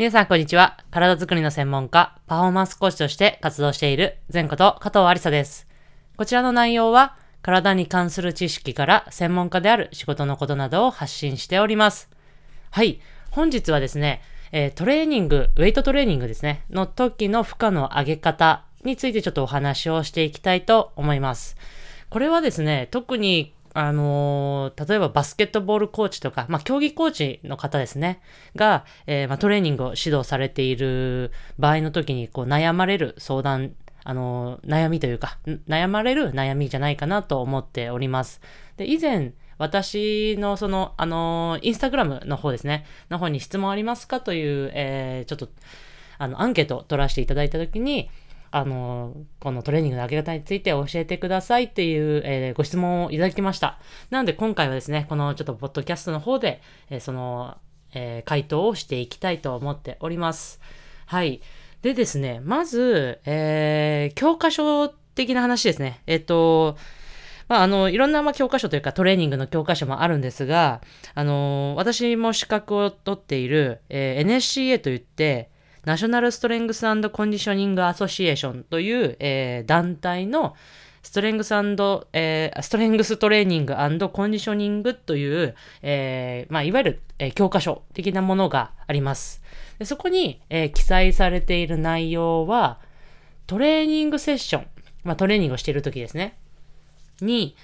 [0.00, 0.78] 皆さん、こんにちは。
[0.90, 5.68] 体づくりの専門家、パフォーマンスコーチとして活動している、前こと加藤ありさです。
[6.16, 12.08] こちらの内容は、体に関する知識から専門家である仕事のことなどを発信しております。
[12.70, 12.98] はい。
[13.30, 21.58] 本日はですね、えー、トレーニング、ウェイトトレーニングですね、の時の負荷の上げ方についてちょっとお話をしていきたいと思います。
[22.08, 28.20] これはですね、特にあのー、例えばバスケットボールコーチとか、まあ、競技コーチの方ですね、
[28.56, 33.72] が、えー、まあ、トレーニングを指導されている場合の時に、こう、悩まれる相談、
[34.02, 38.40] あのー、悩みというか、悩まれる悩みじゃないかなと思っております。
[38.76, 45.48] で、以前、私のその、あのインスタグラムの方ですね、の方に質問ありますかという、えちょっと、
[46.16, 48.10] あの、アンケートを取らせていただいた時に、
[48.50, 53.78] あの、このトレーニングの上げ方について教えてくださいっていう、えー、ご質問をいただきました。
[54.10, 56.60] なので今回はですね、このちょっとポッドキャストの方で、
[56.90, 57.58] えー、その、
[57.94, 60.60] えー、回答をしていきたいと思っております。
[61.06, 61.40] はい。
[61.82, 66.02] でですね、まず、えー、教科書的な話ですね。
[66.06, 66.76] えっ、と、
[67.48, 70.82] まあ、あの、いろんな、ま教科書というかトレーニングの教科書もあるんですが、
[71.14, 75.50] あの、私も資格を取っている、えー、NSCA といって、
[75.84, 80.54] ナショナルストレングスコンディショニングアソシエーションという、えー、団体の
[81.02, 81.54] ストレングス、
[82.12, 83.74] えー、ストレングストレーニング
[84.10, 89.42] コンディショニングという、えー、まあ、いわゆる、えー、教科書的なものがあります。
[89.78, 92.78] でそこに、えー、記載されている内容は、
[93.46, 94.66] トレーニングセッション、
[95.04, 96.36] まあ、トレーニングをしている時ですね、
[97.22, 97.56] に、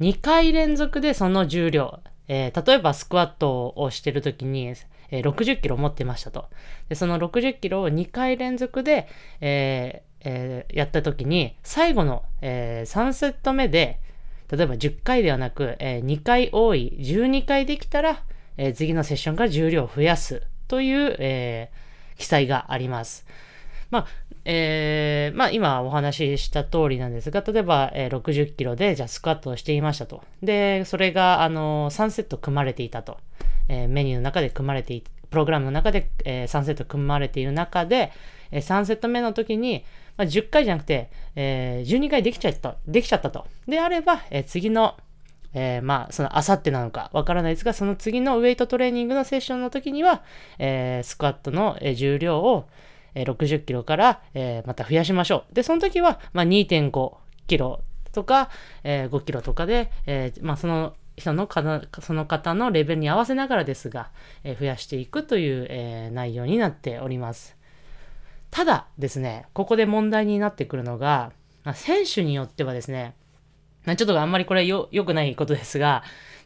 [0.00, 4.74] 2回連続でその重量、えー、例えばスクワットをしている時に、
[5.10, 6.46] えー、60キロ持ってましたと。
[6.88, 9.08] で、その60キロを2回連続で、
[9.40, 14.00] えーえー、やった時に、最後の、えー、3セット目で、
[14.50, 18.22] 例えば10回ではなく、えー、2回多い、12回できたら、
[18.56, 23.26] えー、次のセッションから重量を増やすという、えー、記載があります。
[23.90, 24.06] まあ、
[24.44, 30.22] えー、まあ今お話しした通りなんですが、例えば、えー、60キロでじゃあスクワットをしていましたと。
[30.42, 33.18] で、それがあの3セット組まれていたと。
[33.68, 38.12] えー、メニューの中で組まれていプログラムの中で、えー、3セット組まれている中で、
[38.50, 39.84] えー、3セット目の時に、
[40.16, 43.46] まあ、10回じゃなくて、えー、12回できちゃった、できちゃったと。
[43.66, 44.96] であれば、えー、次の、
[45.54, 50.22] えー、まあ、その、あさってなのかわからないですが、その次のウェイトトレーニングのセッションの時には、
[50.58, 52.66] えー、スクワットの、重量を、
[53.14, 55.54] えー、60キロから、えー、また増やしましょう。
[55.54, 57.12] で、その時は、まあ、2.5
[57.46, 58.50] キロとか、
[58.84, 61.48] えー、5キロとかで、えー、まあ、その人の
[62.00, 64.10] その方のレベルに合わせながらですが、
[64.44, 67.56] え、増やしていくという、え、内容になっております。
[68.50, 71.32] ただですね、ここで問題になってくるのが、
[71.64, 73.14] ま、選手によってはですね、
[73.84, 76.02] ちょっとあんまりこれよ、良くないことですが、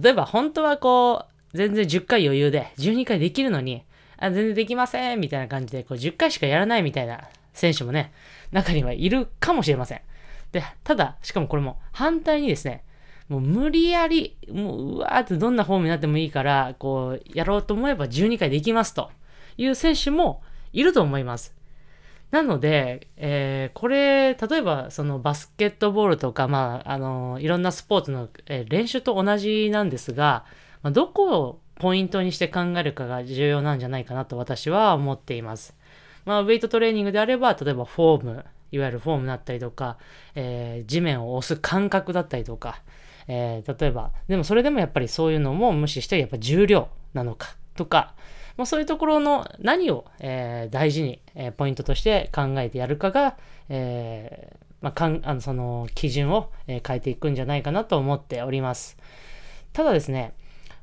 [0.00, 3.84] 例えば本当はこう、全然10回余裕で、12回できるのに、
[4.18, 8.12] あ全然できませんみたいな感じで、こう10回しかやらないみたいな選手もね、
[8.50, 10.00] 中にはいるかもしれません。
[10.52, 12.84] で、ただ、しかもこれも反対にですね、
[13.28, 19.10] もう無理やり、もううわーってどんなフォームになってもいいから、こう、やろうと思えば12回できますと
[19.56, 20.42] いう選手も
[20.72, 21.54] いると思います。
[22.30, 30.44] なので、えー、これ、例えば、そのバスケットボールとか、まあ、あの、いろんなスポーツの、えー、練習と同じなんですが、
[30.82, 35.74] まあ、どこをポイントにして考えるかが重要なんじゃないかなと私は思っています。
[36.24, 39.98] まあ、ウェイトトレーニングであれば、例えばフォーム、いわゆるフォームだったりとか、
[40.34, 42.82] えー、地面を押す感覚だったりとか、
[43.28, 48.14] えー、例えば、でもそれでもやっぱりそういうのも無視して、やっぱ重量なのかとか、
[48.56, 53.36] もうそういうところの何を、えー、大事に、えー、ポイントとして考えてやるかが、
[53.68, 58.98] えーまあ、かんあのその基準を、え変えていくんじゃないかなと思っております。
[59.72, 60.34] ただですね、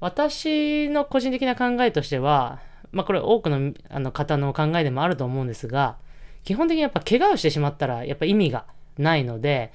[0.00, 2.60] 私の個人的な考えとしては、
[2.92, 5.96] まあ、これ多くのあの方の考えでもあると思うんですが、
[6.44, 8.66] 基本的にやっぱ怪我をしてしまったらやっぱ意味が
[8.98, 9.72] ないので、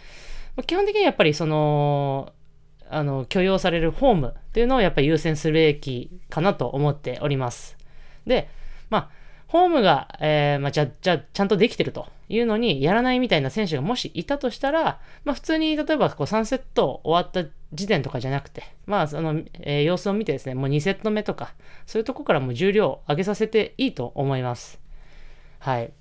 [0.67, 2.31] 基本的にやっぱりその
[2.91, 7.77] あの、許容されるフォームっていうのをやっぱり優先すべきかなと思っております。
[8.25, 8.49] で、
[8.89, 9.09] まあ、
[9.51, 21.53] フォームが、えー、まあ、じゃ、じゃ、ちゃんとできてるというのに、やらないみたいな選手がもしいたとしたら、まあ、普通に、例えば、こう、3セット終わった時点とかじゃなくて、まあ、その、えー、様子を見てですね、もう2セット目とか、
[21.85, 24.79] そういうとこからもう重量を上げさせていいと思います。
[25.59, 25.91] はい。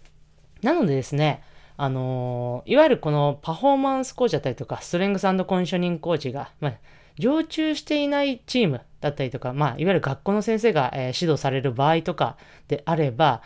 [0.63, 1.43] なのでですね、
[1.83, 6.75] あのー、いわゆるこのパフォーマンスコーチだったりとか、ストレングスコンディショニングコーチが、まあ、
[7.19, 12.37] 常駐していないチームだったりとか、まあ、いわゆる学校の先生が、えー、指導される場合とか
[12.69, 13.41] であれば、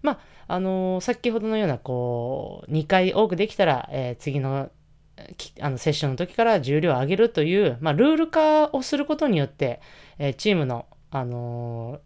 [0.00, 0.18] まあ、
[0.54, 4.70] あのー、先ほどのような、こう、2回多くできたら、え、次の
[5.60, 9.82] あのセッションの時から重量を上げるという、まあ、ルール化をすることによって、
[10.18, 12.00] えチームの、あの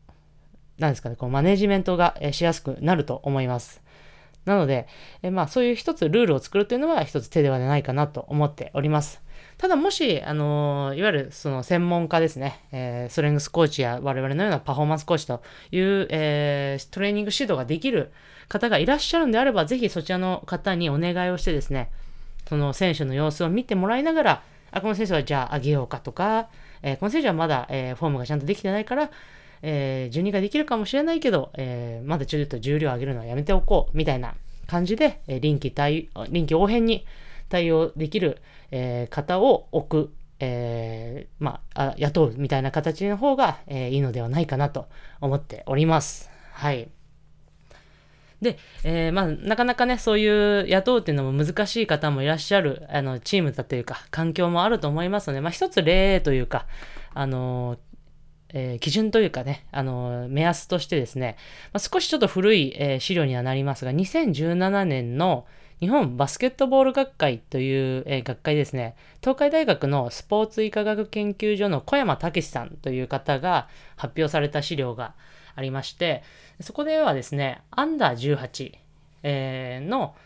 [0.78, 3.80] なんですかね、こうマネジメントがえしやすくなると思います。
[4.48, 4.88] なので、
[5.22, 9.22] えまあそういう一つルールを作るというのは一つ手ではないかなと思っております。
[9.58, 18.10] ただもし、あのいわゆるその専門家ですね、えーストレングスコーチや我々のようなパフォーマンスコーチという、えートレーニング指導ができる
[18.48, 21.90] 方がいらっしゃるんであれば、ぜひそちらの方にお願いをしてですね、
[22.48, 26.48] その選手の様子を見てもらいながら、あ、この選手はじゃあ上げようかとか、
[26.82, 29.10] えーこの選手はまだ、えフォームがちゃんとできてないから、
[29.62, 34.34] えー12ができるかもしれないけど、えーまだちょっと重量上げるのはやめておこう、みたいな
[34.66, 37.04] 感じで、えー臨機対、臨機応変に
[37.48, 38.38] 対応できる、
[38.70, 44.86] えー方を置く、えーまあ、あ雇うみたいな形の方が、えーいいのではないかなと
[45.20, 46.30] 思っております。
[46.52, 46.88] はい。
[48.40, 56.66] で、えーまあ、なかなかね、そういう雇うっていうのも難しい方もいらっしゃる、あの、チームだというか、環境もあると思いますので、まあ、一つ例というか、
[57.14, 57.78] あの
[58.54, 61.36] えー基準というかね、あのー目安としてですね、
[61.72, 65.46] まあ、少しちょっと古い、えー資料にはなりますが、2017年の
[65.80, 75.14] 日本バスケットボール学会という、え学会ですね、東海大学のスポーツ医科学研究所の小山武さんという方が発表された資料が
[75.54, 76.24] ありまして、
[76.60, 78.72] そこではですね、アンダー18、
[79.22, 80.16] えの、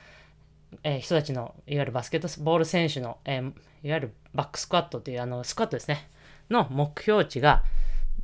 [0.84, 3.42] え人たちの、いわゆるバスケットボール選手の、え
[3.82, 6.08] いわゆるバックスクワットという、あの、スクワットですね、
[6.48, 7.62] の目標値が、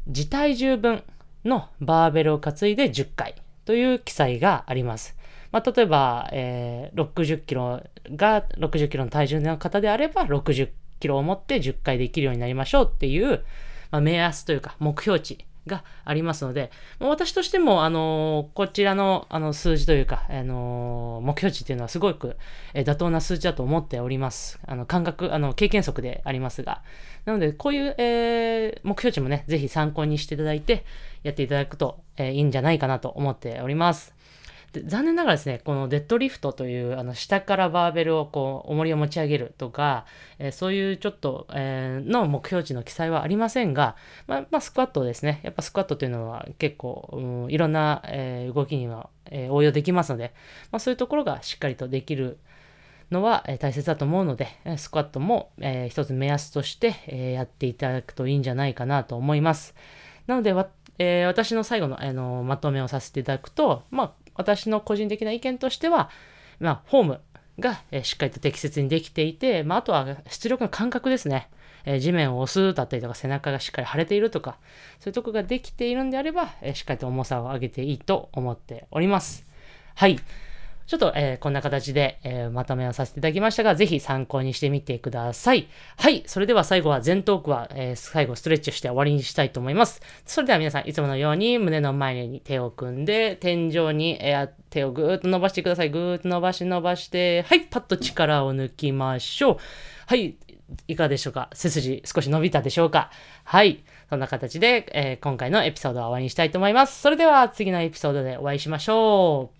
[0.08, 1.02] 自体重分
[1.44, 3.34] のバーベルを担いで10回
[3.64, 5.14] という記載があります。
[5.52, 10.70] まあ、例えば、えー60キロが60キロの体重の方であれば、60
[11.00, 13.44] キロを持って10回できるようになりましょうっていう、
[13.90, 22.36] まあ、目安というか目標値がありますので、もう私としても、あのーこちらのあの数字というか、あのー目標値っていうのはすごく、
[22.74, 24.58] えー妥当な数字だと思っております。
[24.66, 26.82] あの感覚、あの経験則でありますが。
[27.24, 30.84] なので、こういう、えー目標値もね、ぜひ参考にしていただいて、
[31.22, 34.14] やっていただくと、えーいいんじゃないかなと思っております。
[34.72, 40.04] で残念ながらですね、このデッドリフトという、あの、下からバーベルをこう、重りを持ち上げるとか、
[40.38, 45.40] えーそういうちょっと、えーの目標値の記載はありませんが、まあ、まあ、スクワットですね。
[45.42, 50.34] やっぱスクワットというのは結構、うんいろんな、えー動きには、え応用できますので、
[50.70, 52.38] まあ、そういうところがしっかりとできる
[53.10, 59.74] のは、え大切だと思うので、スクワットも、えー一つ目安として、えやっていただくといいんじゃないかなと思います。
[60.26, 60.68] なので、わ
[60.98, 66.08] えー私の最後の、あのまとめをさせていただくと、まあ、私の個人的な意見としては、
[66.60, 67.20] まあ、フォーム
[67.58, 71.50] が、えしっかりと適切にできていて、まあ、あとは出力の感覚ですね。
[71.84, 74.58] え地面を押すだったりとか、背中がしっかり腫れているとか、
[75.00, 79.46] そういうとこができているんであれば、えしっかりと重さを上げていいと思っております。
[79.94, 80.18] はい。
[80.88, 85.68] ちょっと、えーこんな形で、えーまとめをさせていただきましたが、ぜひ参考にしてみてください。
[85.98, 86.22] はい。
[86.24, 90.00] それでは最後は前トークは、えー最後ストレッチをして終わりにしたいと思います。
[90.24, 95.90] それでは皆さん、いつものように胸の前に手を組んで、天井に、えー手をぐーっと伸ばしてください。
[95.90, 97.60] ぐーっと伸ばし伸ばして、はい。
[97.60, 99.56] パッと力を抜きましょう。
[100.06, 100.36] はい。
[100.86, 101.50] いかがでしょうか？
[101.52, 103.10] 背筋少し伸びたでしょうか？
[103.44, 103.84] はい。
[104.08, 106.98] そんな形で、えー今回のエピソードは終わりにしたいと思います。
[107.00, 109.57] それでは次のエピソードでお会いしましょう。